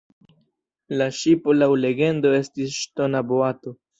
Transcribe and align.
La 1.01 1.07
ŝipo 1.17 1.55
laŭ 1.57 1.69
legendo 1.83 2.33
estis 2.39 2.73
“ŝtona 2.81 3.25
boato”. 3.33 3.79